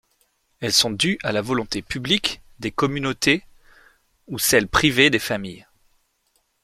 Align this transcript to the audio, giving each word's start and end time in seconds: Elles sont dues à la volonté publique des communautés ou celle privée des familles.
Elles 0.61 0.73
sont 0.73 0.89
dues 0.89 1.19
à 1.21 1.31
la 1.31 1.43
volonté 1.43 1.83
publique 1.83 2.41
des 2.57 2.71
communautés 2.71 3.43
ou 4.25 4.39
celle 4.39 4.67
privée 4.67 5.11
des 5.11 5.19
familles. 5.19 5.67